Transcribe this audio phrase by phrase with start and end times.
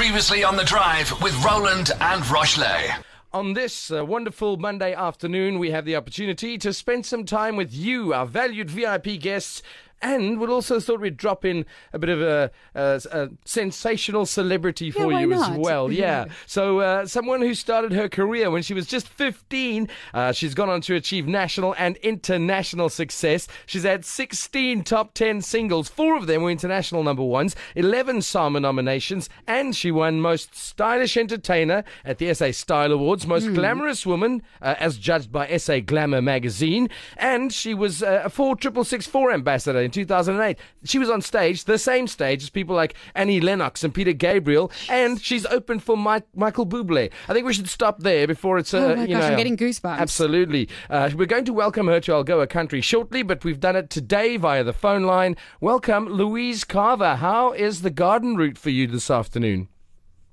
[0.00, 2.88] Previously on the drive with Roland and Rochley.
[3.34, 7.74] On this uh, wonderful Monday afternoon, we have the opportunity to spend some time with
[7.74, 9.62] you, our valued VIP guests,
[10.02, 14.90] and we'll also thought we'd drop in a bit of a, a, a sensational celebrity
[14.90, 15.90] for why you as well.
[16.00, 16.26] Yeah.
[16.46, 20.68] so, uh, someone who started her career when she was just 15, uh, she's gone
[20.70, 23.46] on to achieve national and international success.
[23.66, 28.60] She's had 16 top 10 singles, four of them were international number ones, 11 SAMA
[28.60, 33.54] nominations, and she won Most Stylish Entertainer at the SA Style Awards, Most Hmm.
[33.54, 39.32] Glamorous Woman, uh, as judged by SA Glamour magazine, and she was uh, a 46664
[39.32, 40.56] ambassador in 2008.
[40.84, 44.70] She was on stage, the same stage as people like Annie Lennox and Peter Gabriel,
[44.88, 47.10] and she's open for Mike, Michael Bublé.
[47.28, 48.72] I think we should stop there before it's.
[48.74, 49.98] Uh, Oh my you gosh, know, I'm getting goosebumps.
[49.98, 50.68] Absolutely.
[50.88, 54.36] Uh, we're going to welcome her to Algoa Country shortly, but we've done it today
[54.38, 55.36] via the phone line.
[55.60, 57.16] Welcome, Louise Carver.
[57.16, 59.68] How is the garden route for you this afternoon?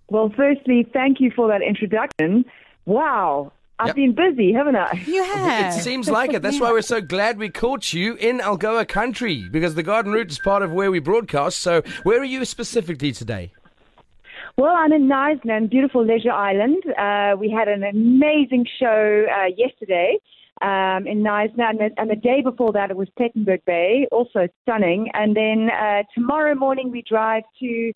[0.09, 2.45] Well, firstly, thank you for that introduction.
[2.86, 3.95] Wow, I've Yep.
[3.95, 5.00] been busy, haven't I?
[5.06, 5.78] You have.
[5.78, 6.42] It seems like it.
[6.42, 10.31] That's why we're so glad we caught you in Algoa Country because the garden route
[10.31, 11.59] is part of where we broadcast.
[11.59, 13.52] So, where are you specifically today?
[14.58, 16.83] Well, I'm in Knysna, beautiful leisure island.
[16.98, 20.17] Uh, we had an amazing show uh, yesterday
[20.64, 25.11] um, in Knysna, and, and the day before that it was Plettenberg Bay, also stunning.
[25.14, 27.94] And then uh, tomorrow morning we drive to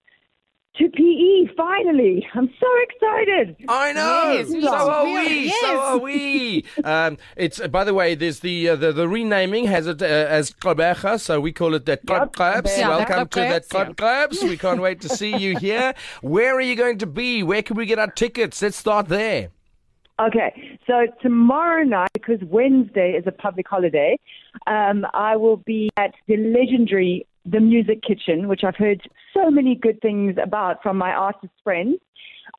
[0.77, 1.53] to PE.
[1.55, 3.55] Finally, I'm so excited.
[3.67, 4.31] I know.
[4.33, 5.45] Yes, so yes, are we are- we.
[5.45, 5.61] yes.
[5.61, 6.65] So are we.
[6.83, 10.05] um, it's uh, by the way, there's the uh, the, the renaming has it uh,
[10.05, 12.77] as Gqeberha, so we call it the Club Clubs.
[12.77, 13.93] Yeah, Welcome Club to the Clubs, Club yeah.
[13.95, 14.43] Clubs.
[14.43, 15.93] We can't wait to see you here.
[16.21, 17.43] Where are you going to be?
[17.43, 18.61] Where can we get our tickets?
[18.61, 19.49] Let's start there.
[20.19, 24.19] Okay, so tomorrow night, because Wednesday is a public holiday,
[24.67, 29.01] um, I will be at the legendary The Music Kitchen, which I've heard
[29.33, 31.97] so many good things about from my artist friends.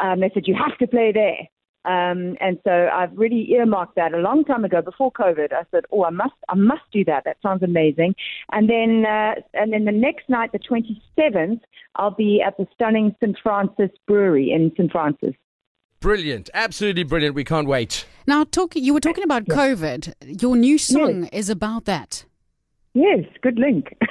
[0.01, 1.49] Um, they said you have to play there.
[1.85, 5.53] Um, and so I've really earmarked that a long time ago before COVID.
[5.53, 7.25] I said, "Oh, I must, I must do that.
[7.25, 8.15] That sounds amazing."
[8.53, 11.61] And then, uh, and then the next night, the 27th,
[11.97, 15.35] I'll be at the stunning St Francis Brewery in St Francis.
[15.99, 17.35] Brilliant, absolutely brilliant.
[17.35, 18.07] We can't wait.
[18.27, 20.43] Now, talk, you were talking about COVID.
[20.43, 22.25] Your new song is about that.
[22.95, 23.97] Yes, good link.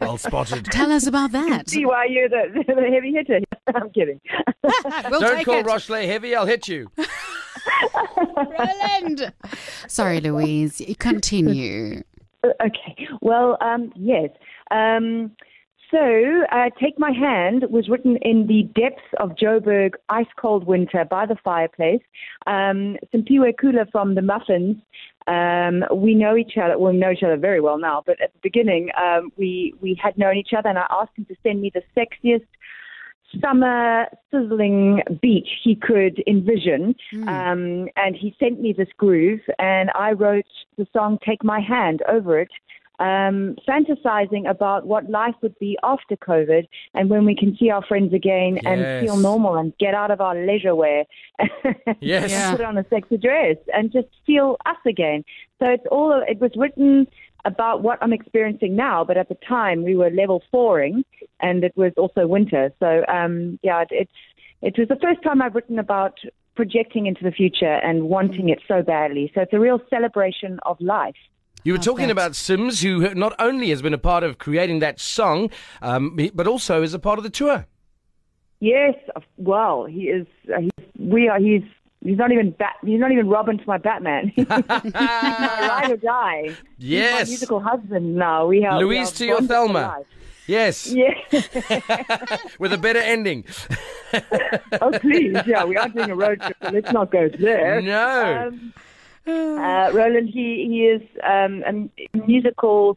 [0.00, 0.64] Well spotted.
[0.66, 1.68] Tell us about that.
[1.68, 3.40] see why you're the, the heavy hitter.
[3.74, 4.20] I'm kidding.
[5.10, 5.66] we'll Don't take call it.
[5.66, 6.34] Rochley heavy.
[6.34, 6.90] I'll hit you.
[8.16, 9.32] Roland.
[9.86, 10.80] Sorry, Louise.
[10.98, 12.02] Continue.
[12.44, 13.08] okay.
[13.20, 14.30] Well, um, yes.
[14.70, 15.32] Um,
[15.90, 21.04] so, uh, Take My Hand was written in the depths of Joburg, ice cold winter
[21.04, 22.02] by the fireplace.
[22.46, 24.80] Um, Simpiwe Kula from the Muffinz,
[25.26, 28.32] um, we know each other, well, we know each other very well now, but at
[28.32, 31.60] the beginning, um, we, we had known each other, and I asked him to send
[31.60, 32.46] me the sexiest
[33.42, 36.94] summer sizzling beach he could envision.
[37.28, 42.02] Um, and he sent me this groove, and I wrote the song Take My Hand
[42.08, 42.48] over it,
[42.98, 47.84] um, fantasizing about what life would be after COVID and when we can see our
[47.84, 48.64] friends again Yes.
[48.66, 51.04] and feel normal and get out of our leisure wear.
[52.00, 52.30] Yes.
[52.30, 52.52] Yeah.
[52.56, 55.24] Put on a sexy dress and just feel us again.
[55.60, 57.06] So it's all, it was written
[57.44, 61.04] about what I'm experiencing now, but at the time we were level fouring
[61.40, 62.72] and it was also winter.
[62.80, 64.10] So, um, yeah, it, it's,
[64.60, 66.18] it was the first time I've written about
[66.56, 69.30] projecting into the future and wanting it so badly.
[69.34, 71.14] So it's a real celebration of life.
[71.68, 72.12] You were Love talking that.
[72.12, 75.50] about Sims, who not only has been a part of creating that song,
[75.82, 77.66] um, but also is a part of the tour.
[78.58, 78.94] Yes,
[79.36, 80.26] well, he is.
[80.50, 81.38] Uh, he's, we are.
[81.38, 81.60] He's.
[82.02, 82.76] He's not even bat.
[82.82, 84.28] He's not even Robin to my Batman.
[84.34, 86.42] he's my ride or die.
[86.46, 87.26] He's Yes.
[87.26, 88.46] my musical husband now.
[88.46, 90.04] We we Louise are to your Thelma.
[90.46, 91.12] Yes, Yeah.
[92.58, 93.44] with a better ending.
[94.80, 95.64] oh please, yeah.
[95.66, 97.82] We are doing a road trip, so let's not go there.
[97.82, 98.48] No.
[98.48, 98.72] Um,
[99.28, 101.62] uh, Roland, he he is um,
[102.12, 102.96] a musical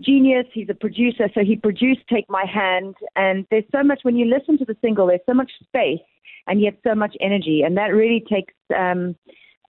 [0.00, 0.46] genius.
[0.52, 4.26] He's a producer, so he produced "Take My Hand," and there's so much when you
[4.26, 5.06] listen to the single.
[5.06, 6.00] There's so much space
[6.46, 8.54] and yet so much energy, and that really takes.
[8.76, 9.16] Um,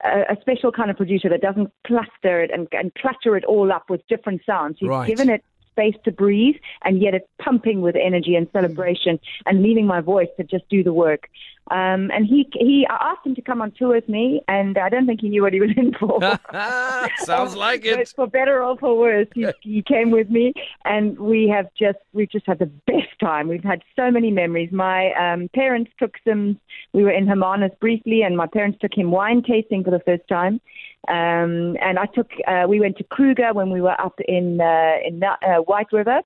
[0.04, 3.72] a, a special kind of producer that doesn't cluster it and, and clutter it all
[3.72, 4.76] up with different sounds.
[4.80, 5.08] He's Right.
[5.08, 9.88] given it space to breathe, and yet it's pumping with energy and celebration, and leaving
[9.88, 11.30] my voice to just do the work.
[11.72, 14.90] Um, and he he, I asked him to come on tour with me, and I
[14.90, 16.20] don't think he knew what he was in for.
[17.26, 18.14] Sounds like But it.
[18.16, 22.30] For better or for worse, he, he came with me, and we have just we've
[22.30, 23.48] just had the best time.
[23.48, 24.72] We've had so many memories.
[24.74, 26.60] My um, parents took some.
[26.92, 30.28] We were in Hermanus briefly, and my parents took him wine tasting for the first
[30.28, 30.60] time.
[31.08, 32.30] Um, and I took.
[32.46, 36.22] Uh, we went to Kruger when we were up in uh, in uh, White River.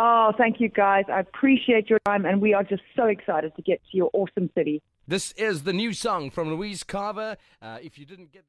[0.02, 1.04] Oh, thank you guys.
[1.12, 4.48] I appreciate your time, and we are just so excited to get to your awesome
[4.54, 4.80] city.
[5.06, 7.36] This is the new song from Louise Carver.
[7.60, 8.48] Uh, if you didn't get